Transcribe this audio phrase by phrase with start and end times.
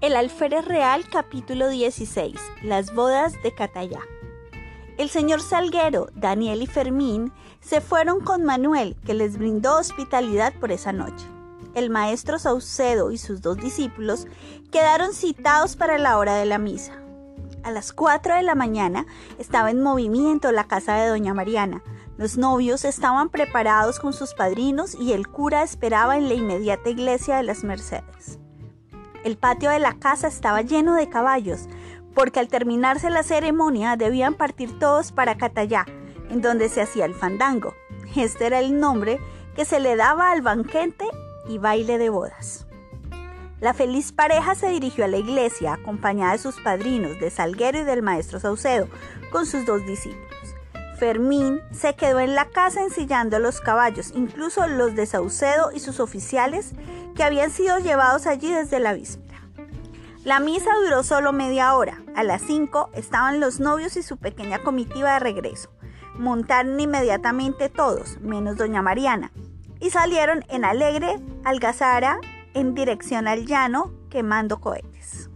[0.00, 2.34] El Alférez Real capítulo 16.
[2.62, 4.00] Las bodas de Catayá.
[4.96, 10.72] El señor Salguero, Daniel y Fermín se fueron con Manuel, que les brindó hospitalidad por
[10.72, 11.26] esa noche.
[11.74, 14.26] El maestro Saucedo y sus dos discípulos
[14.72, 16.94] quedaron citados para la hora de la misa.
[17.62, 19.04] A las 4 de la mañana
[19.38, 21.82] estaba en movimiento la casa de doña Mariana.
[22.16, 27.36] Los novios estaban preparados con sus padrinos y el cura esperaba en la inmediata iglesia
[27.36, 28.38] de las Mercedes.
[29.24, 31.68] El patio de la casa estaba lleno de caballos,
[32.14, 35.84] porque al terminarse la ceremonia debían partir todos para Catayá,
[36.30, 37.74] en donde se hacía el fandango.
[38.16, 39.20] Este era el nombre
[39.54, 41.04] que se le daba al banquete
[41.48, 42.66] y baile de bodas.
[43.60, 47.84] La feliz pareja se dirigió a la iglesia acompañada de sus padrinos, de Salguero y
[47.84, 48.88] del maestro Saucedo,
[49.30, 50.30] con sus dos discípulos.
[50.98, 56.00] Fermín se quedó en la casa ensillando los caballos, incluso los de Saucedo y sus
[56.00, 56.72] oficiales
[57.20, 59.42] que habían sido llevados allí desde la víspera.
[60.24, 62.00] La misa duró solo media hora.
[62.16, 65.70] A las 5 estaban los novios y su pequeña comitiva de regreso.
[66.16, 69.32] Montaron inmediatamente todos, menos doña Mariana,
[69.80, 72.18] y salieron en alegre algazara
[72.54, 75.28] en dirección al llano quemando cohetes.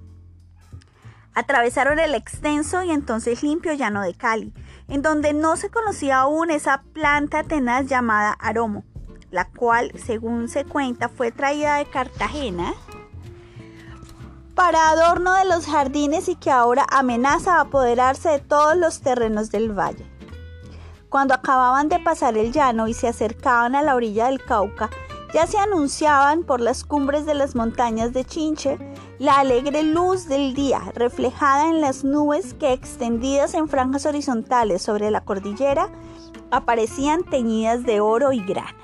[1.34, 4.54] Atravesaron el extenso y entonces limpio llano de Cali,
[4.88, 8.86] en donde no se conocía aún esa planta tenaz llamada aromo,
[9.34, 12.72] la cual, según se cuenta, fue traída de Cartagena
[14.54, 19.50] para adorno de los jardines y que ahora amenaza a apoderarse de todos los terrenos
[19.50, 20.06] del valle.
[21.08, 24.88] Cuando acababan de pasar el llano y se acercaban a la orilla del Cauca,
[25.32, 28.78] ya se anunciaban por las cumbres de las montañas de Chinche
[29.18, 35.10] la alegre luz del día reflejada en las nubes que extendidas en franjas horizontales sobre
[35.10, 35.88] la cordillera
[36.52, 38.83] aparecían teñidas de oro y grana.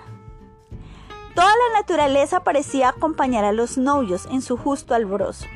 [1.40, 5.46] Toda la naturaleza parecía acompañar a los novios en su justo alborozo.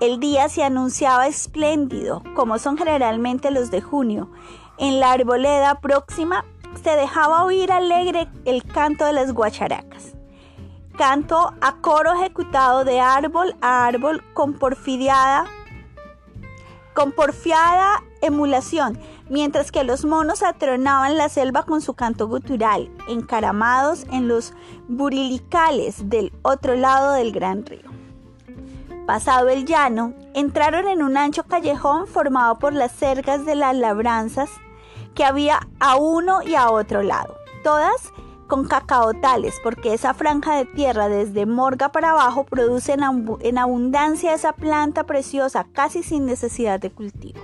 [0.00, 4.32] El día se anunciaba espléndido, como son generalmente los de junio.
[4.78, 6.44] En la arboleda próxima
[6.82, 10.16] se dejaba oír alegre el canto de las guacharacas
[10.98, 15.46] canto a coro ejecutado de árbol a árbol con porfiada,
[16.94, 24.04] con porfiada emulación, mientras que los monos atronaban la selva con su canto gutural, encaramados
[24.12, 24.54] en los
[24.96, 27.90] burilicales del otro lado del gran río.
[29.06, 34.50] Pasado el llano, entraron en un ancho callejón formado por las cercas de las labranzas
[35.14, 38.12] que había a uno y a otro lado, todas
[38.46, 44.52] con cacaotales, porque esa franja de tierra desde Morga para abajo produce en, abundancia esa
[44.52, 47.40] planta preciosa, casi sin necesidad de cultivo.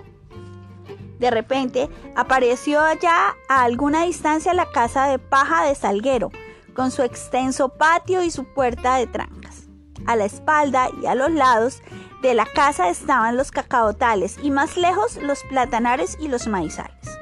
[1.18, 6.30] De repente apareció allá a alguna distancia la casa de paja de Salguero,
[6.78, 9.66] con su extenso patio y su puerta de trancas.
[10.06, 11.82] A la espalda y a los lados
[12.22, 17.18] de la casa estaban los cacaotales y más lejos los platanares y los maizales.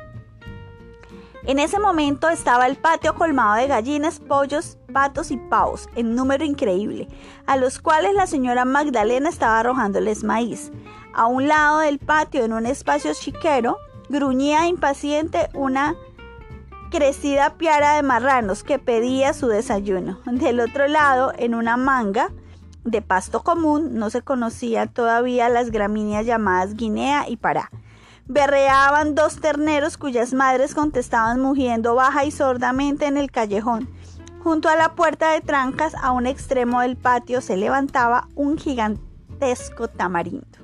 [1.44, 6.44] En ese momento estaba el patio colmado de gallinas, pollos, patos y pavos, en número
[6.44, 7.08] increíble,
[7.46, 10.70] a los cuales la señora Magdalena estaba arrojándoles maíz.
[11.14, 13.78] A un lado del patio, en un espacio chiquero,
[14.10, 15.96] gruñía impaciente una
[16.90, 20.20] crecida piara de marranos que pedía su desayuno.
[20.26, 22.30] Del otro lado, en una manga
[22.84, 27.70] de pasto común, no se conocían todavía las gramíneas llamadas guinea y pará
[28.28, 33.88] Berreaban dos terneros cuyas madres contestaban mugiendo baja y sordamente en el callejón.
[34.42, 39.86] Junto a la puerta de trancas, a un extremo del patio, se levantaba un gigantesco
[39.88, 40.55] tamarindo.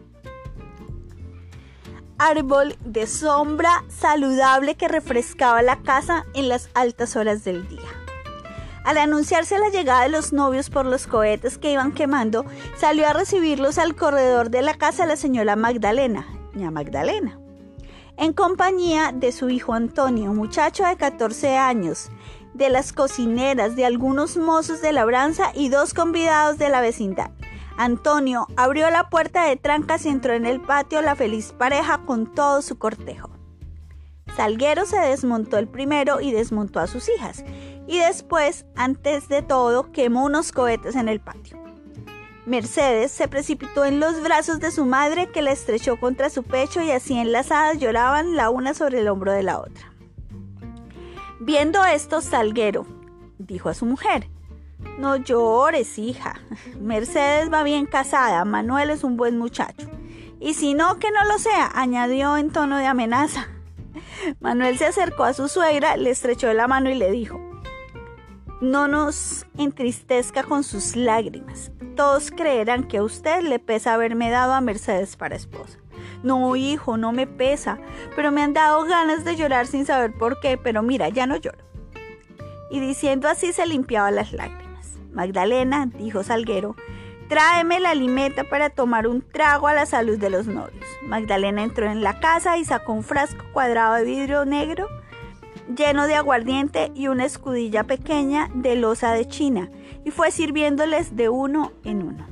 [2.24, 7.80] Árbol de sombra saludable que refrescaba la casa en las altas horas del día.
[8.84, 12.44] Al anunciarse la llegada de los novios por los cohetes que iban quemando,
[12.76, 17.42] salió a recibirlos al corredor de la casa la señora Magdalena, ña Magdalena
[18.16, 22.10] en compañía de su hijo Antonio, muchacho de 14 años,
[22.54, 27.30] de las cocineras, de algunos mozos de labranza y dos convidados de la vecindad.
[27.76, 32.32] Antonio abrió la puerta de trancas y entró en el patio la feliz pareja con
[32.32, 33.30] todo su cortejo.
[34.36, 37.44] Salguero se desmontó el primero y desmontó a sus hijas,
[37.86, 41.58] y después, antes de todo, quemó unos cohetes en el patio.
[42.46, 46.82] Mercedes se precipitó en los brazos de su madre que la estrechó contra su pecho
[46.82, 49.92] y así enlazadas lloraban la una sobre el hombro de la otra.
[51.38, 52.86] Viendo esto, Salguero
[53.38, 54.28] dijo a su mujer,
[54.98, 56.40] no llores, hija.
[56.78, 59.88] Mercedes va bien casada, Manuel es un buen muchacho.
[60.40, 63.48] Y si no, que no lo sea, añadió en tono de amenaza.
[64.40, 67.40] Manuel se acercó a su suegra, le estrechó la mano y le dijo,
[68.60, 71.72] no nos entristezca con sus lágrimas.
[71.96, 75.78] Todos creerán que a usted le pesa haberme dado a Mercedes para esposa.
[76.22, 77.78] No, hijo, no me pesa,
[78.14, 81.36] pero me han dado ganas de llorar sin saber por qué, pero mira, ya no
[81.36, 81.58] lloro.
[82.70, 84.71] Y diciendo así se limpiaba las lágrimas.
[85.12, 86.76] Magdalena, dijo Salguero,
[87.28, 90.86] tráeme la limeta para tomar un trago a la salud de los novios.
[91.02, 94.88] Magdalena entró en la casa y sacó un frasco cuadrado de vidrio negro
[95.74, 99.70] lleno de aguardiente y una escudilla pequeña de losa de China,
[100.04, 102.26] y fue sirviéndoles de uno en uno.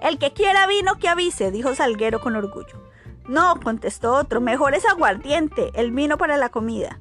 [0.00, 2.88] El que quiera vino que avise, dijo Salguero con orgullo.
[3.28, 7.00] No, contestó otro, mejor es aguardiente, el vino para la comida.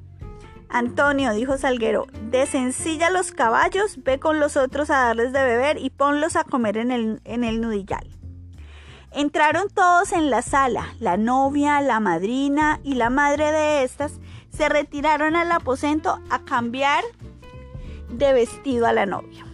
[0.70, 5.90] Antonio, dijo Salguero, desencilla los caballos, ve con los otros a darles de beber y
[5.90, 8.08] ponlos a comer en el, en el nudillal.
[9.12, 14.20] Entraron todos en la sala, la novia, la madrina y la madre de estas,
[14.50, 17.04] se retiraron al aposento a cambiar
[18.10, 19.46] de vestido a la novia.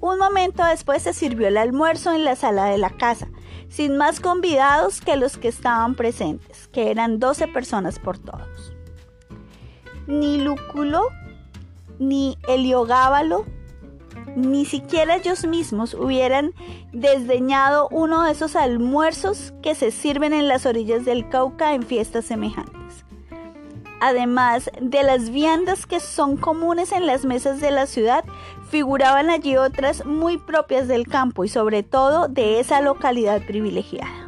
[0.00, 3.28] Un momento después se sirvió el almuerzo en la sala de la casa,
[3.68, 8.55] sin más convidados que los que estaban presentes, que eran 12 personas por todos.
[10.06, 11.08] Ni Lúculo,
[11.98, 13.44] ni Heliogábalo,
[14.36, 16.52] ni siquiera ellos mismos hubieran
[16.92, 22.26] desdeñado uno de esos almuerzos que se sirven en las orillas del Cauca en fiestas
[22.26, 22.76] semejantes
[24.00, 28.24] además de las viandas que son comunes en las mesas de la ciudad,
[28.68, 34.25] figuraban allí otras muy propias del campo y sobre todo de esa localidad privilegiada.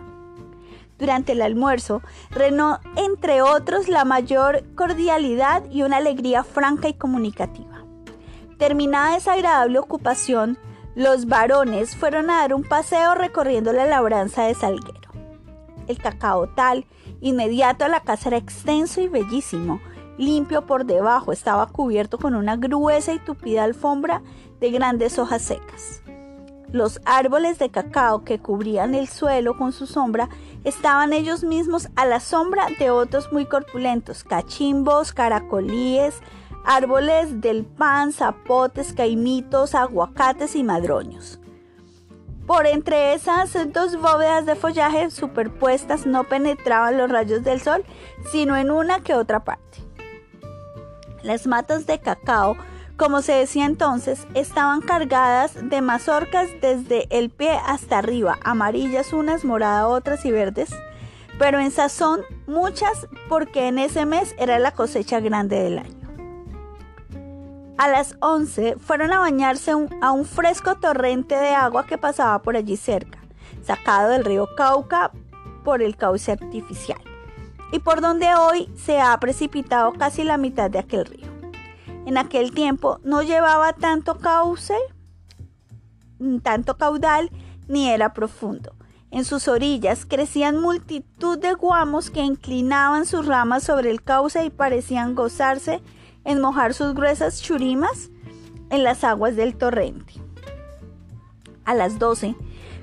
[0.98, 7.84] Durante el almuerzo, renó entre otros la mayor cordialidad y una alegría franca y comunicativa.
[8.58, 10.58] Terminada esa agradable ocupación,
[10.96, 14.98] los varones fueron a dar un paseo recorriendo la labranza de Salguero.
[15.86, 16.84] El cacao tal
[17.20, 19.80] Inmediato a la casa era extenso y bellísimo,
[20.18, 24.22] limpio por debajo, estaba cubierto con una gruesa y tupida alfombra
[24.60, 26.02] de grandes hojas secas.
[26.70, 30.28] Los árboles de cacao que cubrían el suelo con su sombra
[30.64, 36.20] estaban ellos mismos a la sombra de otros muy corpulentos, cachimbos, caracolíes,
[36.66, 41.40] árboles del pan, zapotes, caimitos, aguacates y madroños.
[42.46, 47.84] Por entre esas dos bóvedas de follaje superpuestas no penetraban los rayos del sol,
[48.30, 49.78] sino en una que otra parte.
[51.22, 52.56] Las matas de cacao,
[52.98, 59.44] como se decía entonces, estaban cargadas de mazorcas desde el pie hasta arriba, amarillas unas,
[59.44, 60.68] moradas otras y verdes,
[61.38, 65.94] pero en sazón muchas porque en ese mes era la cosecha grande del año.
[67.78, 72.56] A las 11 fueron a bañarse a un fresco torrente de agua que pasaba por
[72.56, 73.20] allí cerca,
[73.62, 75.12] sacado del río Cauca
[75.62, 77.00] por el cauce artificial,
[77.70, 81.37] y por donde hoy se ha precipitado casi la mitad de aquel río.
[82.08, 84.72] En aquel tiempo no llevaba tanto cauce,
[86.42, 87.30] tanto caudal,
[87.68, 88.74] ni era profundo.
[89.10, 94.48] En sus orillas crecían multitud de guamos que inclinaban sus ramas sobre el cauce y
[94.48, 95.82] parecían gozarse
[96.24, 98.08] en mojar sus gruesas churimas
[98.70, 100.14] en las aguas del torrente.
[101.66, 102.34] A las 12,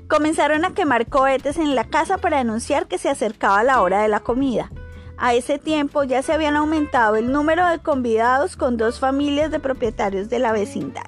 [0.06, 4.08] comenzaron a quemar cohetes en la casa para anunciar que se acercaba la hora de
[4.08, 4.70] la comida.
[5.18, 9.60] A ese tiempo ya se habían aumentado el número de convidados con dos familias de
[9.60, 11.06] propietarios de la vecindad.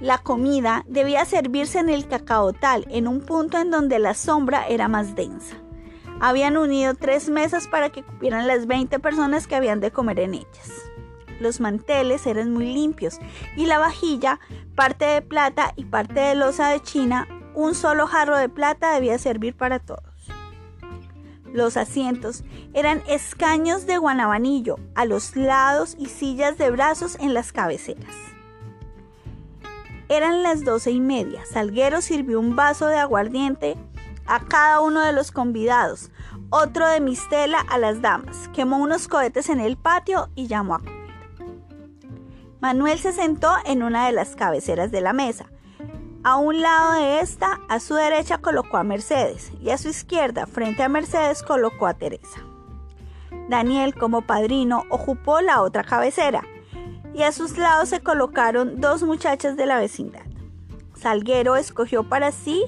[0.00, 4.88] La comida debía servirse en el cacaotal, en un punto en donde la sombra era
[4.88, 5.56] más densa.
[6.20, 10.34] Habían unido tres mesas para que cupieran las 20 personas que habían de comer en
[10.34, 10.88] ellas.
[11.40, 13.18] Los manteles eran muy limpios
[13.56, 14.40] y la vajilla,
[14.74, 19.18] parte de plata y parte de losa de china, un solo jarro de plata debía
[19.18, 20.17] servir para todos.
[21.52, 27.52] Los asientos eran escaños de guanabanillo a los lados y sillas de brazos en las
[27.52, 28.14] cabeceras.
[30.08, 31.44] Eran las doce y media.
[31.44, 33.76] Salguero sirvió un vaso de aguardiente
[34.26, 36.10] a cada uno de los convidados,
[36.50, 40.78] otro de mistela a las damas, quemó unos cohetes en el patio y llamó a
[40.78, 40.98] comer.
[42.60, 45.46] Manuel se sentó en una de las cabeceras de la mesa.
[46.24, 50.46] A un lado de esta, a su derecha colocó a Mercedes y a su izquierda,
[50.46, 52.40] frente a Mercedes, colocó a Teresa.
[53.48, 56.42] Daniel, como padrino, ocupó la otra cabecera
[57.14, 60.22] y a sus lados se colocaron dos muchachas de la vecindad.
[60.94, 62.64] Salguero escogió para sí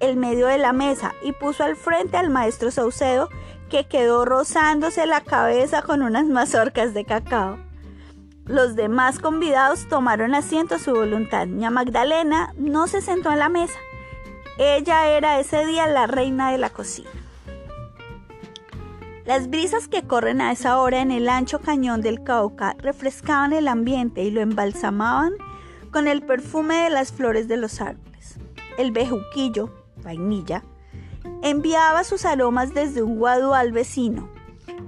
[0.00, 3.28] el medio de la mesa y puso al frente al maestro Saucedo,
[3.68, 7.58] que quedó rozándose la cabeza con unas mazorcas de cacao.
[8.46, 11.46] Los demás convidados tomaron asiento a su voluntad.
[11.46, 13.78] Ña Magdalena no se sentó en la mesa.
[14.58, 17.08] Ella era ese día la reina de la cocina.
[19.24, 23.68] Las brisas que corren a esa hora en el ancho cañón del Cauca refrescaban el
[23.68, 25.32] ambiente y lo embalsamaban
[25.90, 28.38] con el perfume de las flores de los árboles.
[28.76, 29.70] El bejuquillo,
[30.02, 30.62] vainilla,
[31.42, 34.28] enviaba sus aromas desde un guadual vecino,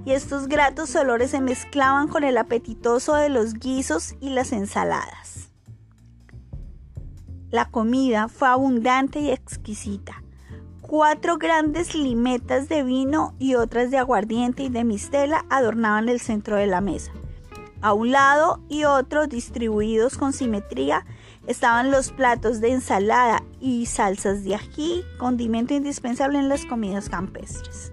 [0.05, 5.49] y estos gratos olores se mezclaban con el apetitoso de los guisos y las ensaladas.
[7.49, 10.21] La comida fue abundante y exquisita
[10.87, 16.55] Cuatro grandes limetas de vino y otras de aguardiente y de mistela adornaban el centro
[16.55, 17.11] de la mesa.
[17.81, 21.05] A un lado y otro, distribuidos con simetría,
[21.45, 27.91] estaban los platos de ensalada y salsas de ají, condimento indispensable en las comidas campestres.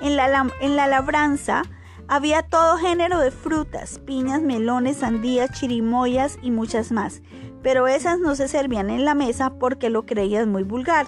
[0.00, 1.62] En la, labranza
[2.08, 7.22] había todo género de frutas, piñas, melones, sandías, chirimoyas y muchas más,
[7.62, 11.06] pero esas no se servían en la mesa porque lo creían muy vulgar.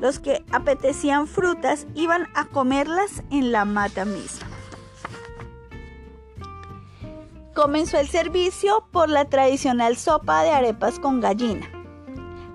[0.00, 4.48] Los que apetecían frutas iban a comerlas en la mata misma.
[7.54, 11.66] Comenzó el servicio por la tradicional sopa de arepas con gallina.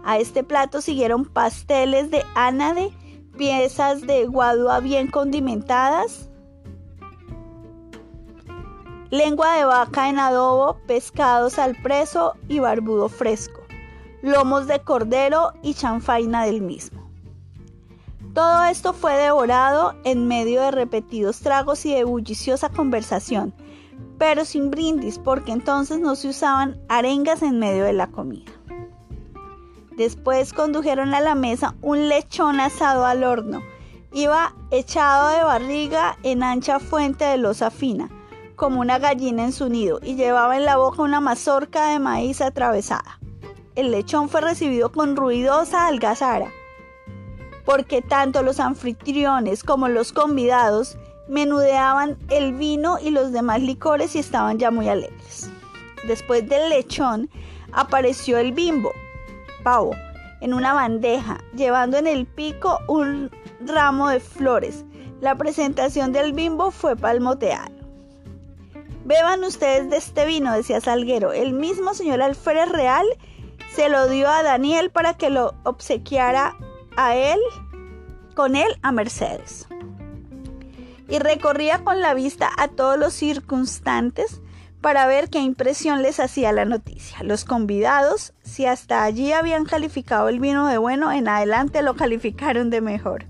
[0.04, 2.92] A este plato siguieron pasteles de ánade,
[3.40, 6.30] piezas de guadua bien condimentadas,
[9.12, 13.62] lengua de vaca en adobo, pescados al preso y barbudo fresco,
[14.22, 17.10] lomos de cordero y chanfaina del mismo.
[18.34, 23.54] Todo esto fue devorado en medio de repetidos tragos y de bulliciosa conversación,
[24.18, 28.52] pero sin brindis, porque entonces no se usaban arengas en medio de la comida.
[30.00, 33.62] Después condujeron a la mesa un lechón asado al horno.
[34.14, 38.10] Iba echado de barriga en ancha fuente de losa fina,
[38.56, 42.40] como una gallina en su nido, y llevaba en la boca una mazorca de maíz
[42.40, 43.20] atravesada.
[43.76, 46.50] El lechón fue recibido con ruidosa algazara
[47.66, 54.20] porque tanto los anfitriones como los convidados menudeaban el vino y los demás licores y
[54.20, 55.52] estaban ya muy alegres.
[56.08, 57.30] Después del lechón
[57.74, 58.92] apareció el bimbo,
[59.64, 59.96] pavo,
[60.42, 63.30] en una bandeja, llevando en el pico un
[63.62, 64.86] ramo de flores.
[65.22, 67.70] La presentación del bimbo fue palmoteada.
[69.06, 71.34] Beban ustedes de este vino, decía Salguero.
[71.34, 73.06] El mismo señor Alférez Real
[73.74, 76.56] se lo dio a Daniel para que lo obsequiara
[76.96, 77.40] a él,
[78.36, 79.68] con él a Mercedes.
[81.08, 84.42] Y recorría con la vista a todos los circunstantes
[84.82, 87.22] para ver qué impresión les hacía la noticia.
[87.24, 92.70] Los convidados, si hasta allí habían calificado el vino de bueno, en adelante lo calificaron
[92.70, 93.26] de mejor.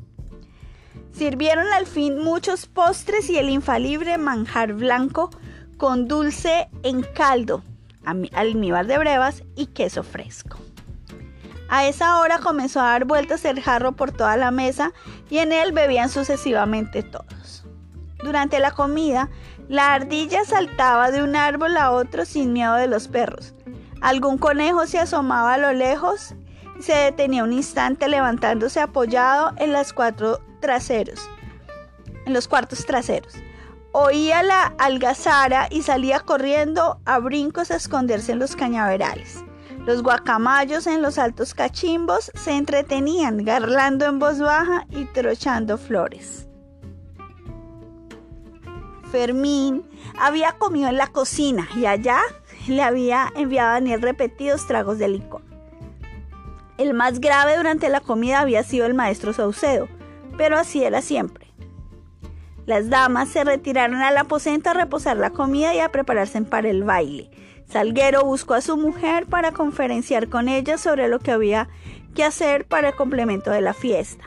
[1.11, 5.31] Sirvieron al fin muchos postres y el infalible manjar blanco
[5.77, 7.63] con dulce en caldo,
[8.33, 10.57] almíbar de brevas y queso fresco.
[11.67, 14.91] A esa hora comenzó a dar vueltas el jarro por toda la mesa
[15.29, 17.63] y en él bebían sucesivamente todos.
[18.23, 19.29] Durante la comida,
[19.69, 23.53] la ardilla saltaba de un árbol a otro sin miedo de los perros.
[24.01, 26.33] Algún conejo se asomaba a lo lejos
[26.79, 31.29] y se detenía un instante levantándose apoyado en las cuatro traseros,
[32.25, 33.35] en los cuartos traseros.
[33.91, 39.43] Oía la algazara y salía corriendo a brincos a esconderse en los cañaverales.
[39.85, 46.48] Los guacamayos en los altos cachimbos se entretenían garlando en voz baja y trochando flores.
[49.11, 49.83] Fermín
[50.19, 52.19] había comido en la cocina y allá
[52.67, 55.41] le había enviado a Daniel repetidos tragos de licor.
[56.77, 59.87] El más grave durante la comida había sido el maestro Saucedo,
[60.37, 61.47] pero así era siempre.
[62.65, 66.83] Las damas se retiraron al aposento a reposar la comida y a prepararse para el
[66.83, 67.31] baile.
[67.67, 71.67] Salguero buscó a su mujer para conferenciar con ella sobre lo que había
[72.15, 74.23] que hacer para el complemento de la fiesta.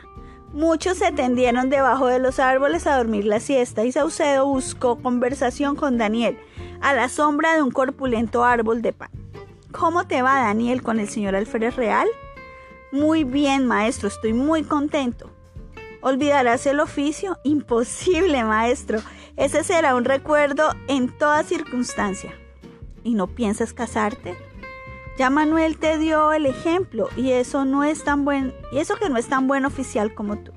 [0.53, 5.75] Muchos se tendieron debajo de los árboles a dormir la siesta y Saucedo buscó conversación
[5.75, 6.37] con Daniel
[6.79, 9.09] a la sombra de un corpulento árbol de pan.
[9.71, 12.07] ¿Cómo te va, Daniel, con el señor Alférez Real?
[12.91, 15.31] Muy bien, maestro, estoy muy contento.
[16.01, 17.39] ¿Olvidarás el oficio?
[17.43, 18.99] Imposible, maestro.
[19.35, 22.31] Ese será un recuerdo en toda circunstancia
[23.03, 24.37] y no piensas casarte?
[25.17, 29.09] Ya Manuel te dio el ejemplo y eso no es tan buen y eso que
[29.09, 30.51] no es tan buen oficial como tú.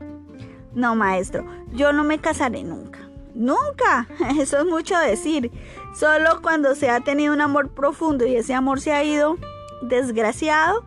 [0.75, 3.01] No, maestro, yo no me casaré nunca.
[3.35, 4.09] Nunca.
[4.41, 5.51] Eso es mucho decir.
[5.95, 9.37] Solo cuando se ha tenido un amor profundo y ese amor se ha ido
[9.83, 10.85] desgraciado,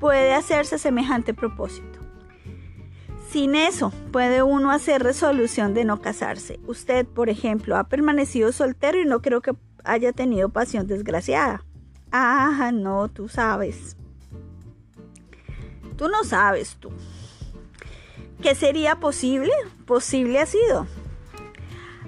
[0.00, 2.00] puede hacerse semejante propósito.
[3.30, 6.58] Sin eso, puede uno hacer resolución de no casarse.
[6.66, 9.54] Usted, por ejemplo, ha permanecido soltero y no creo que
[9.84, 11.64] haya tenido pasión desgraciada.
[12.16, 13.96] Ah, no, tú sabes.
[15.96, 16.92] Tú no sabes tú.
[18.40, 19.50] ¿Qué sería posible?
[19.84, 20.86] Posible ha sido.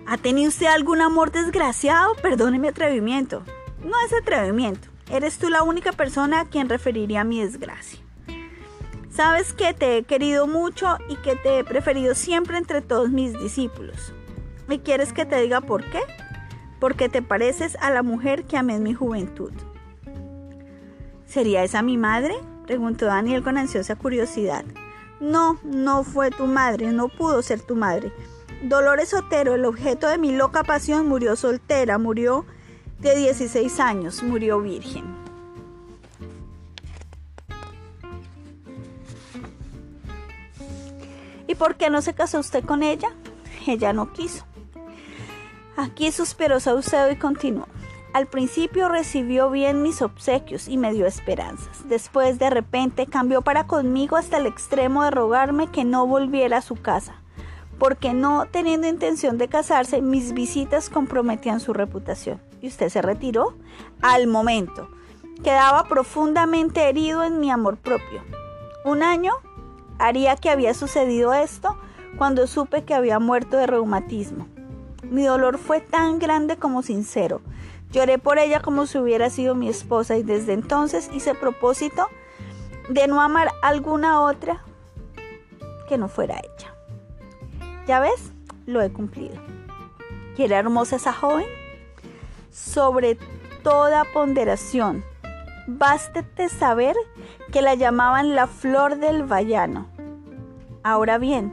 [0.06, 2.14] ¿Ha tenido usted algún amor desgraciado?
[2.22, 3.42] Perdone mi atrevimiento.
[3.82, 4.86] No es atrevimiento.
[5.10, 7.98] Eres tú la única persona a quien referiría mi desgracia.
[9.10, 13.36] Sabes que te he querido mucho y que te he preferido siempre entre todos mis
[13.36, 14.12] discípulos.
[14.68, 16.02] ¿Y quieres que te diga por qué?
[16.78, 19.50] Porque te pareces a la mujer que amé en mi juventud.
[21.26, 22.35] ¿Sería esa mi madre?
[22.66, 24.64] preguntó Daniel con ansiosa curiosidad.
[25.21, 28.12] No, no fue tu madre, no pudo ser tu madre.
[28.62, 32.45] Dolores Otero, el objeto de mi loca pasión, murió soltera, murió
[32.99, 35.04] de 16 años, murió virgen.
[41.47, 43.09] ¿Y por qué no se casó usted con ella?
[43.66, 44.45] Ella no quiso.
[45.76, 47.68] Aquí suspiró Saucedo y continuó.
[48.16, 51.87] Al principio recibió bien mis obsequios y me dio esperanzas.
[51.87, 56.62] Después de repente cambió para conmigo hasta el extremo de rogarme que no volviera a
[56.62, 57.16] su casa,
[57.78, 62.40] porque no teniendo intención de casarse, mis visitas comprometían su reputación.
[62.62, 63.54] ¿Y usted se retiró?
[64.00, 64.88] Al momento.
[65.44, 68.23] Quedaba profundamente herido en mi amor propio.
[68.87, 69.35] Un año
[69.99, 71.76] haría que había sucedido esto
[72.16, 74.46] cuando supe que había muerto de reumatismo.
[75.02, 77.42] Mi dolor fue tan grande como sincero.
[77.96, 82.08] Lloré por ella como si hubiera sido mi esposa y desde entonces hice propósito
[82.90, 84.62] de no amar alguna otra
[85.88, 86.74] que no fuera ella.
[87.86, 88.32] Ya ves,
[88.66, 89.36] lo he cumplido.
[90.36, 91.46] ¿Y hermosa esa joven?
[92.52, 93.16] Sobre
[93.62, 95.02] toda ponderación.
[95.66, 96.96] Bástete saber
[97.50, 99.86] que la llamaban la flor del vallano.
[100.82, 101.50] Ahora bien,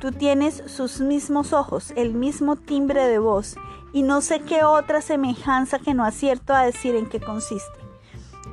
[0.00, 3.54] tú tienes sus mismos ojos, el mismo timbre de voz,
[3.92, 7.78] y no sé qué otra semejanza que no acierto a decir en qué consiste.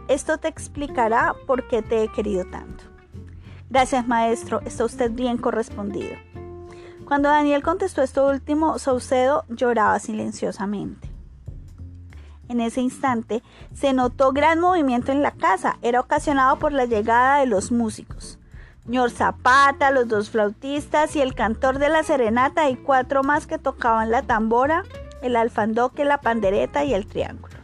[0.08, 2.84] Esto te explicará por qué te he querido tanto.
[3.70, 6.16] Gracias, maestro, está usted bien correspondido.
[7.06, 11.10] Cuando Daniel contestó esto último, Saucedo lloraba silenciosamente.
[12.48, 15.78] En ese instante se notó gran movimiento en la casa.
[15.82, 18.40] Era ocasionado por la llegada de los músicos.
[18.86, 23.58] Ñor Zapata, los dos flautistas y el cantor de la serenata y cuatro más que
[23.58, 24.84] tocaban la tambora,
[25.26, 27.56] el alfandoque, la pandereta y el triángulo.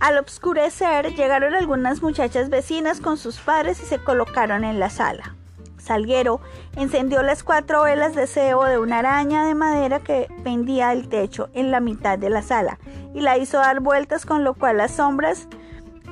[0.00, 5.34] Al obscurecer llegaron algunas muchachas vecinas con sus padres y se colocaron en la sala.
[5.76, 6.40] Salguero
[6.76, 11.48] encendió las cuatro velas de cebo de una araña de madera que pendía del techo
[11.52, 12.78] en la mitad de la sala
[13.14, 15.48] y la hizo dar vueltas con lo cual las sombras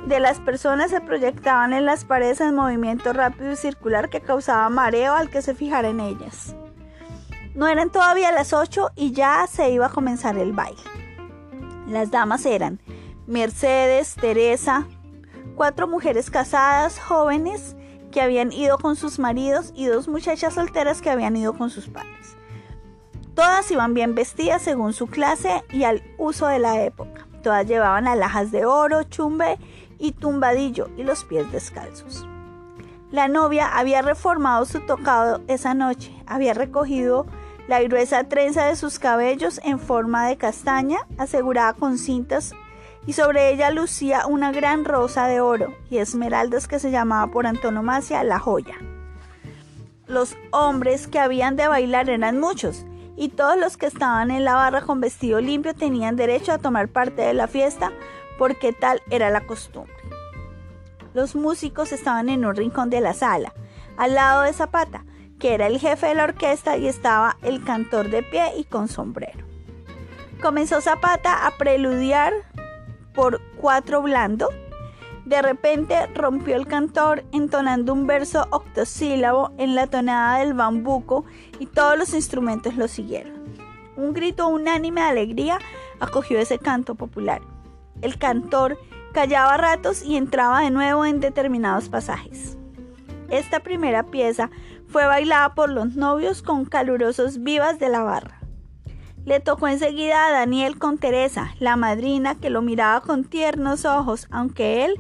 [0.07, 4.69] de las personas se proyectaban en las paredes en movimiento rápido y circular que causaba
[4.69, 6.57] mareo al que se fijara en ellas.
[7.57, 10.83] No eran todavía las ocho y ya se iba a comenzar el baile.
[11.89, 12.81] Las damas eran
[13.27, 14.87] Mercedes, Teresa,
[15.57, 17.75] cuatro mujeres casadas, jóvenes,
[18.13, 21.89] que habían ido con sus maridos y dos muchachas solteras que habían ido con sus
[21.89, 22.37] padres.
[23.35, 27.27] Todas iban bien vestidas según su clase y al uso de la época.
[27.43, 29.59] Todas llevaban alhajas de oro, chumbe
[29.99, 32.29] y tumbadillo y los pies descalzos.
[33.11, 37.27] La novia había reformado su tocado esa noche, había recogido
[37.69, 42.53] la gruesa trenza de sus cabellos en forma de castaña, asegurada con cintas
[43.07, 47.47] y sobre ella lucía una gran rosa de oro y esmeraldas que se llamaba por
[47.47, 48.75] antonomasia la joya.
[50.07, 52.85] Los hombres que habían de bailar eran muchos,
[53.17, 56.89] y todos los que estaban en la barra con vestido limpio tenían derecho a tomar
[56.89, 57.93] parte de la fiesta,
[58.39, 59.95] porque tal era la costumbre.
[61.15, 63.55] Los músicos estaban en un rincón de la sala,
[63.97, 65.05] al lado de Zapata,
[65.39, 68.89] que era el jefe de la orquesta, y estaba el cantor de pie y con
[68.89, 69.45] sombrero.
[70.41, 72.33] Comenzó Zapata a preludiar
[73.15, 74.51] por cuatro blando.
[75.25, 81.25] De repente rompió el cantor entonando un verso octosílabo en la tonada del bambuco
[81.59, 83.35] y todos los instrumentos lo siguieron.
[83.97, 85.59] Un grito unánime de alegría
[85.99, 87.41] acogió ese canto popular.
[88.03, 88.79] El cantor
[89.13, 92.57] callaba ratos y entraba de nuevo en determinados pasajes.
[93.31, 94.51] Esta primera pieza
[94.89, 98.41] fue bailada por los novios con calurosos vivas de la barra.
[99.25, 104.29] Le tocó enseguida a Daniel con Teresa, la madrina, que lo miraba con tiernos ojos,
[104.31, 104.95] aunque él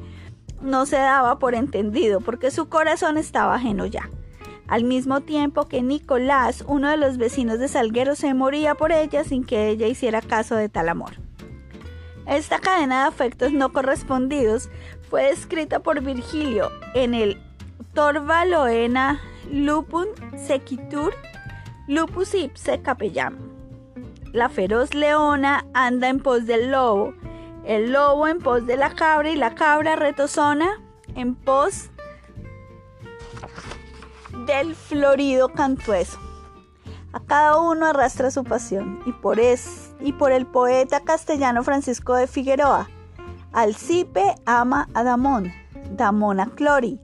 [0.60, 4.10] no se daba por entendido, porque su corazón estaba ajeno ya.
[4.66, 9.22] Al mismo tiempo que Nicolás, uno de los vecinos de Salguero, se moría por ella
[9.22, 11.12] sin que ella hiciera caso de tal amor.
[12.26, 14.68] Esta cadena de afectos no correspondidos
[15.08, 17.40] fue escrita por Virgilio en el
[17.94, 20.06] Torva Loena Lupum
[20.36, 21.14] Sequitur
[21.88, 23.56] Lupus ipse capellam
[24.36, 27.14] la feroz leona anda en pos del lobo,
[27.64, 30.68] el lobo en pos de la cabra y la cabra retozona
[31.14, 31.88] en pos
[34.46, 36.18] del florido cantueso.
[37.14, 42.14] A cada uno arrastra su pasión, y por, es, y por el poeta castellano Francisco
[42.14, 42.90] de Figueroa.
[43.52, 45.50] Alcipe ama a Damón,
[45.92, 47.00] Damón a Clori,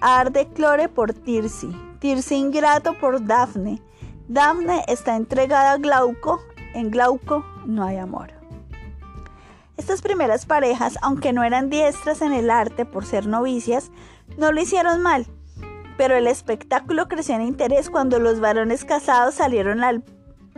[0.00, 3.82] arde Clore por Tirsi, Tirsi ingrato por Dafne,
[4.28, 6.40] Dafne está entregada a Glauco,
[6.74, 8.32] en Glauco no hay amor.
[9.76, 13.90] Estas primeras parejas, aunque no eran diestras en el arte por ser novicias,
[14.38, 15.26] no lo hicieron mal,
[15.96, 20.02] pero el espectáculo creció en interés cuando los varones casados salieron al,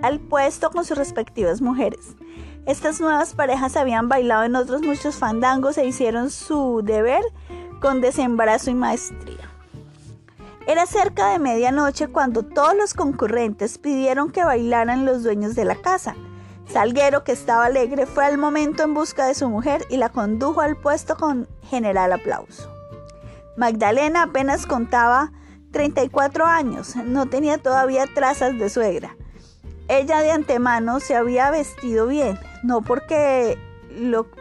[0.02, 2.16] al puesto con sus respectivas mujeres.
[2.64, 7.22] Estas nuevas parejas habían bailado en otros muchos fandangos e hicieron su deber
[7.80, 9.50] con desembarazo y maestría.
[10.66, 15.76] Era cerca de medianoche cuando todos los concurrentes pidieron que bailaran los dueños de la
[15.76, 16.14] casa.
[16.70, 20.60] Salguero, que estaba alegre, fue al momento en busca de su mujer y la condujo
[20.60, 22.70] al puesto con general aplauso.
[23.56, 25.32] Magdalena apenas contaba
[25.72, 29.16] 34 años, no tenía todavía trazas de suegra.
[29.88, 33.58] Ella de antemano se había vestido bien, no porque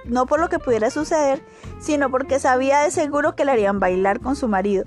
[0.06, 1.42] no por lo que pudiera suceder,
[1.80, 4.84] sino porque sabía de seguro que le harían bailar con su marido,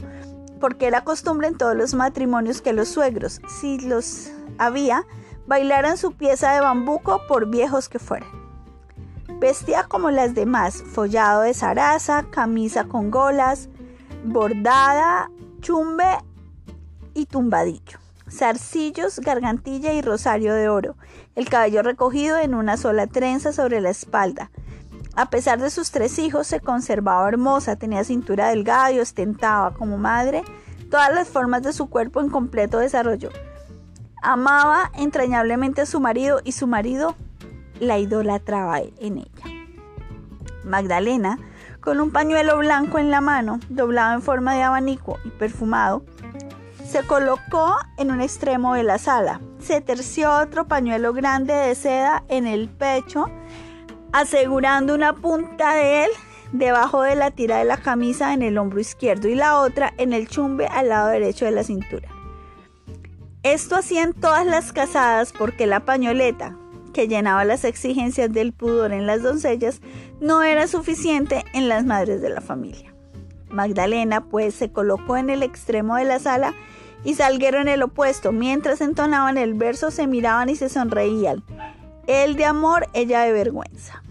[0.61, 5.07] porque era costumbre en todos los matrimonios que los suegros, si los había,
[5.47, 8.29] bailaran su pieza de bambuco por viejos que fueran.
[9.41, 13.71] Vestía como las demás, follado de zaraza, camisa con golas,
[14.25, 16.05] bordada, chumbe
[17.15, 17.99] y tumbadillo,
[18.31, 20.97] zarcillos, gargantilla y rosario de oro,
[21.35, 24.51] el cabello recogido en una sola trenza sobre la espalda.
[25.17, 29.99] A pesar de sus tres hijos, se conservaba hermosa, tenía cintura delgada y ostentaba como
[29.99, 30.43] madre
[30.91, 33.31] todas las formas de su cuerpo en completo desarrollo.
[34.23, 37.17] Amaba entrañablemente a su marido y su marido
[37.81, 39.45] la idolatraba en ella.
[40.65, 41.39] Magdalena,
[41.81, 46.05] con un pañuelo blanco en la mano, doblado en forma de abanico y perfumado,
[46.87, 49.41] se colocó en un extremo de la sala.
[49.59, 53.31] Se terció otro pañuelo grande de seda en el pecho,
[54.13, 56.11] asegurando una punta de él
[56.53, 60.13] debajo de la tira de la camisa en el hombro izquierdo y la otra en
[60.13, 62.09] el chumbe al lado derecho de la cintura.
[63.43, 66.57] Esto hacían todas las casadas porque la pañoleta,
[66.93, 69.81] que llenaba las exigencias del pudor en las doncellas,
[70.21, 72.93] no era suficiente en las madres de la familia.
[73.49, 76.55] Magdalena pues se colocó en el extremo de la sala
[77.05, 78.33] y Salguero en el opuesto.
[78.33, 81.43] Mientras entonaban el verso se miraban y se sonreían.
[82.11, 84.03] Él de amor, ella de vergüenza.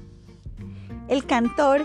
[1.09, 1.83] El cantor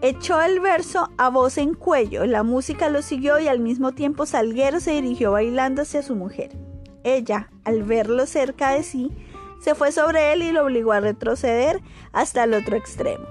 [0.00, 4.24] echó el verso a voz en cuello, la música lo siguió y al mismo tiempo
[4.24, 6.56] Salguero se dirigió bailando hacia su mujer.
[7.04, 9.12] Ella, al verlo cerca de sí,
[9.60, 13.26] se fue sobre él y lo obligó a retroceder hasta el otro extremo.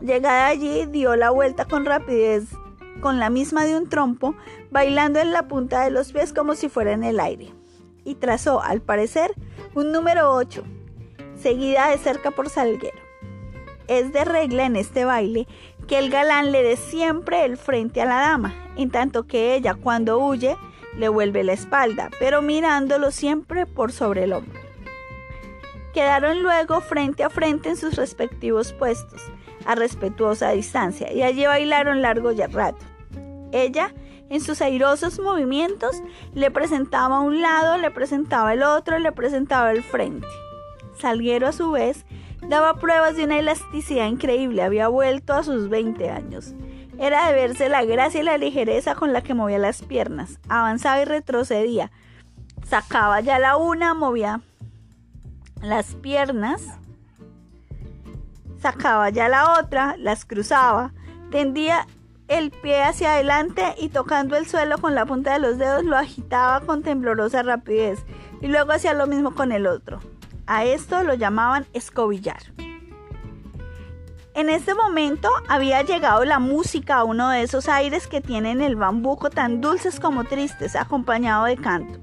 [0.00, 2.44] Llegada allí, dio la vuelta con rapidez
[3.02, 4.34] con la misma de un trompo,
[4.70, 7.52] bailando en la punta de los pies como si fuera en el aire.
[8.02, 9.34] Y trazó, al parecer,
[9.74, 10.64] un número 8,
[11.38, 12.98] seguida de cerca por Salguero.
[13.88, 15.46] Es de regla en este baile
[15.86, 19.74] que el galán le dé siempre el frente a la dama, en tanto que ella
[19.74, 20.56] cuando huye
[20.96, 24.60] le vuelve la espalda, pero mirándolo siempre por sobre el hombro.
[25.94, 29.22] Quedaron luego frente a frente en sus respectivos puestos,
[29.64, 32.84] a respetuosa distancia y allí bailaron largo ya rato.
[33.52, 33.94] Ella,
[34.28, 36.02] en sus airosos movimientos,
[36.34, 40.26] le presentaba un lado, le presentaba el otro, le presentaba el frente.
[40.98, 42.04] Salguero a su vez
[42.48, 46.54] daba pruebas de una elasticidad increíble, había vuelto a sus 20 años.
[46.98, 51.02] Era de verse la gracia y la ligereza con la que movía las piernas, avanzaba
[51.02, 51.90] y retrocedía,
[52.66, 54.40] sacaba ya la una, movía
[55.60, 56.62] las piernas,
[58.58, 60.92] sacaba ya la otra, las cruzaba,
[61.30, 61.86] tendía
[62.28, 65.96] el pie hacia adelante y tocando el suelo con la punta de los dedos lo
[65.96, 68.04] agitaba con temblorosa rapidez.
[68.40, 70.00] Y luego hacía lo mismo con el otro.
[70.46, 72.40] A esto lo llamaban escobillar.
[74.34, 78.76] En este momento había llegado la música a uno de esos aires que tienen el
[78.76, 81.98] bambuco tan dulces como tristes, acompañado de canto.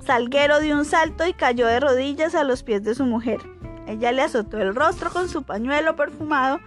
[0.00, 3.38] Salguero dio un salto y cayó de rodillas a los pies de su mujer.
[3.86, 6.60] Ella le azotó el rostro con su pañuelo perfumado.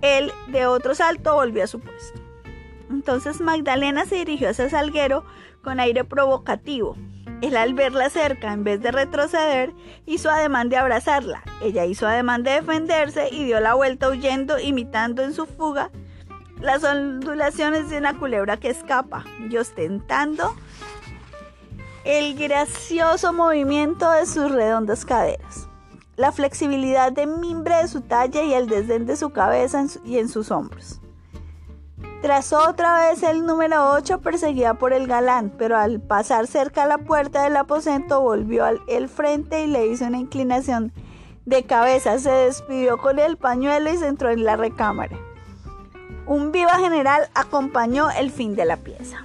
[0.00, 2.20] Él de otro salto volvió a su puesto.
[2.90, 5.24] Entonces Magdalena se dirigió hacia Salguero
[5.62, 6.96] con aire provocativo.
[7.42, 9.74] Él al verla cerca, en vez de retroceder,
[10.06, 11.42] hizo ademán de abrazarla.
[11.60, 15.90] Ella hizo ademán de defenderse y dio la vuelta huyendo, imitando en su fuga
[16.60, 20.54] las ondulaciones de una culebra que escapa y ostentando
[22.04, 25.68] el gracioso movimiento de sus redondas caderas
[26.16, 30.28] la flexibilidad de mimbre de su talla y el desdén de su cabeza y en
[30.28, 31.01] sus hombros.
[32.22, 36.86] Tras otra vez el número 8 perseguida por el galán, pero al pasar cerca a
[36.86, 40.92] la puerta del aposento volvió al el frente y le hizo una inclinación
[41.46, 45.18] de cabeza, se despidió con el pañuelo y se entró en la recámara.
[46.24, 49.24] Un viva general acompañó el fin de la pieza.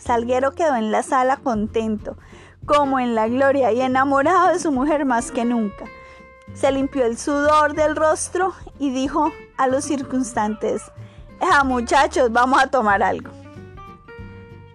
[0.00, 2.18] Salguero quedó en la sala contento,
[2.66, 5.84] como en la gloria y enamorado de su mujer más que nunca.
[6.52, 10.82] Se limpió el sudor del rostro y dijo a los circunstantes,
[11.40, 13.30] Ah, muchachos, vamos a tomar algo.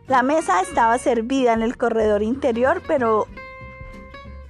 [0.07, 3.27] La mesa estaba servida en el corredor interior, pero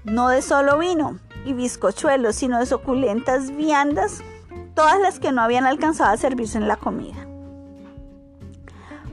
[0.05, 4.21] no de solo vino y bizcochuelos, sino de suculentas viandas,
[4.73, 7.25] todas las que no habían alcanzado a servirse en la comida.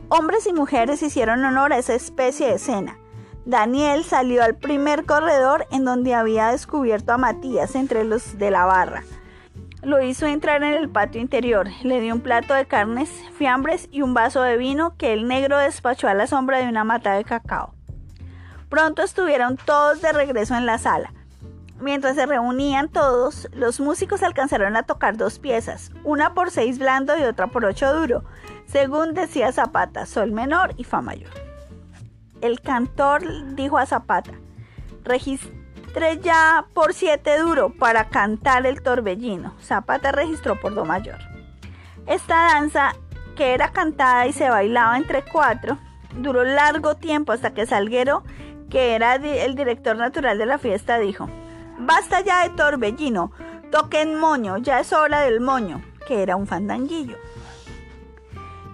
[0.09, 2.97] Hombres y mujeres hicieron honor a esa especie de cena.
[3.45, 8.65] Daniel salió al primer corredor en donde había descubierto a Matías entre los de la
[8.65, 9.03] barra.
[9.87, 14.03] Lo hizo entrar en el patio interior, le dio un plato de carnes, fiambres y
[14.03, 17.23] un vaso de vino que el negro despachó a la sombra de una mata de
[17.23, 17.73] cacao.
[18.69, 21.13] Pronto estuvieron todos de regreso en la sala.
[21.79, 27.17] Mientras se reunían todos, los músicos alcanzaron a tocar dos piezas, una por seis blando
[27.17, 28.25] y otra por ocho duro,
[28.67, 31.31] según decía Zapata, sol menor y fa mayor.
[32.41, 34.33] El cantor dijo a Zapata,
[35.05, 35.66] registré
[36.23, 39.55] ya por siete duro para cantar el torbellino.
[39.63, 41.19] Zapata registró por do mayor.
[42.07, 42.95] Esta danza,
[43.35, 45.79] que era cantada y se bailaba entre cuatro,
[46.17, 48.23] duró largo tiempo hasta que Salguero,
[48.71, 51.29] que era el director natural de la fiesta, dijo,
[51.79, 53.33] Basta ya de torbellino,
[53.71, 57.17] toquen moño, ya es hora del moño, que era un fandanguillo.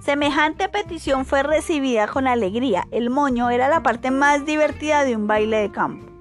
[0.01, 2.89] Semejante petición fue recibida con alegría.
[2.91, 6.12] El moño era la parte más divertida de un baile de campo.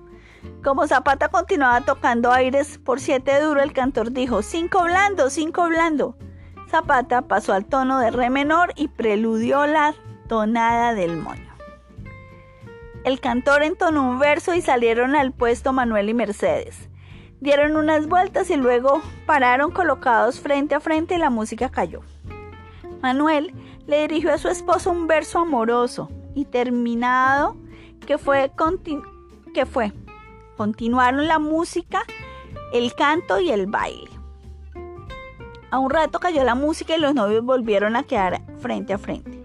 [0.64, 6.16] Como Zapata continuaba tocando aires por siete duro, el cantor dijo, cinco blando, cinco blando.
[6.70, 9.96] Zapata pasó al tono de re menor y preludió la
[10.28, 11.52] tonada del moño.
[13.04, 16.90] El cantor entonó un verso y salieron al puesto Manuel y Mercedes.
[17.40, 22.02] Dieron unas vueltas y luego pararon colocados frente a frente y la música cayó.
[23.02, 23.56] Manuel
[23.88, 27.58] le dirigió a su esposo un verso amoroso y terminado
[28.06, 28.52] que fue,
[29.56, 29.92] que fue.
[30.62, 32.04] Continuaron la música,
[32.72, 34.12] el canto y el baile.
[35.72, 39.44] A un rato cayó la música y los novios volvieron a quedar frente a frente.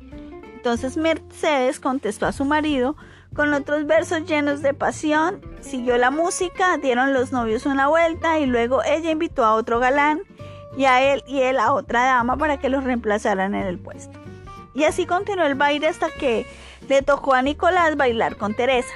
[0.56, 2.96] Entonces Mercedes contestó a su marido
[3.34, 8.44] con otros versos llenos de pasión, siguió la música, dieron los novios una vuelta y
[8.44, 10.20] luego ella invitó a otro galán
[10.76, 14.18] y a él y él a otra dama para que los reemplazaran en el puesto.
[14.74, 16.46] Y así continuó el baile hasta que
[16.90, 18.92] le tocó a Nicolás bailar con Teresa.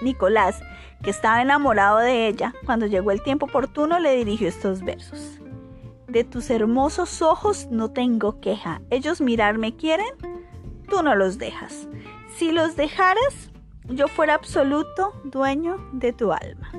[0.00, 0.58] Nicolás,
[1.02, 5.40] que estaba enamorado de ella, cuando llegó el tiempo oportuno le dirigió estos versos.
[6.06, 10.14] De tus hermosos ojos no tengo queja, ellos mirarme quieren,
[10.88, 11.88] tú no los dejas.
[12.36, 13.50] Si los dejaras,
[13.84, 16.70] yo fuera absoluto dueño de tu alma.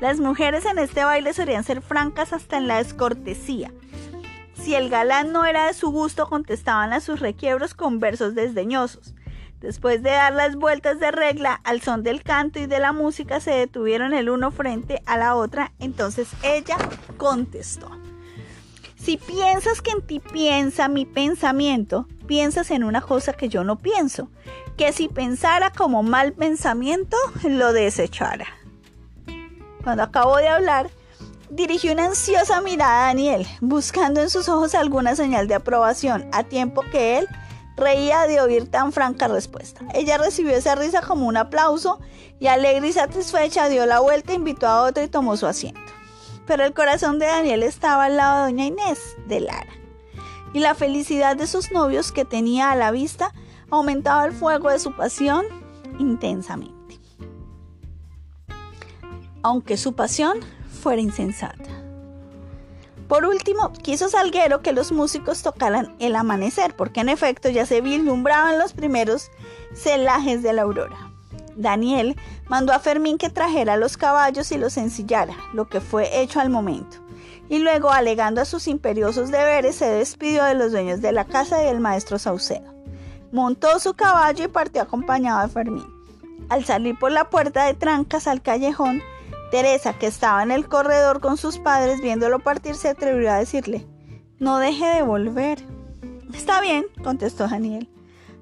[0.00, 3.72] Las mujeres en este baile solían ser francas hasta en la descortesía.
[4.54, 9.14] Si el galán no era de su gusto, contestaban a sus requiebros con versos desdeñosos.
[9.60, 13.40] Después de dar las vueltas de regla al son del canto y de la música,
[13.40, 15.72] se detuvieron el uno frente a la otra.
[15.78, 16.76] Entonces ella
[17.18, 17.90] contestó.
[18.96, 23.76] Si piensas que en ti piensa mi pensamiento, piensas en una cosa que yo no
[23.76, 24.28] pienso
[24.76, 28.46] que si pensara como mal pensamiento, lo desechara.
[29.84, 30.90] Cuando acabó de hablar,
[31.50, 36.44] dirigió una ansiosa mirada a Daniel, buscando en sus ojos alguna señal de aprobación, a
[36.44, 37.28] tiempo que él
[37.80, 39.80] reía de oír tan franca respuesta.
[39.94, 41.98] Ella recibió esa risa como un aplauso
[42.38, 45.80] y alegre y satisfecha dio la vuelta, invitó a otro y tomó su asiento.
[46.46, 49.72] Pero el corazón de Daniel estaba al lado de doña Inés de Lara.
[50.52, 53.32] Y la felicidad de sus novios que tenía a la vista
[53.70, 55.44] aumentaba el fuego de su pasión
[55.98, 57.00] intensamente.
[59.42, 60.38] Aunque su pasión
[60.82, 61.79] fuera insensata.
[63.10, 67.80] Por último, quiso Salguero que los músicos tocaran el amanecer, porque en efecto ya se
[67.80, 69.32] vislumbraban los primeros
[69.74, 71.10] celajes de la aurora.
[71.56, 72.14] Daniel
[72.48, 76.50] mandó a Fermín que trajera los caballos y los ensillara, lo que fue hecho al
[76.50, 76.98] momento.
[77.48, 81.60] Y luego, alegando a sus imperiosos deberes, se despidió de los dueños de la casa
[81.60, 82.72] y del maestro Saucedo.
[83.32, 85.92] Montó su caballo y partió acompañado de Fermín.
[86.48, 89.02] Al salir por la puerta de trancas al callejón,
[89.50, 93.86] Teresa, que estaba en el corredor con sus padres viéndolo partir, se atrevió a decirle,
[94.38, 95.58] no deje de volver.
[96.32, 97.88] Está bien, contestó Daniel.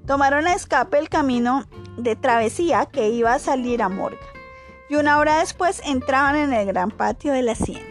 [0.07, 1.65] Tomaron a escape el camino
[1.97, 4.19] de travesía que iba a salir a Morga,
[4.89, 7.88] y una hora después entraban en el gran patio de la hacienda.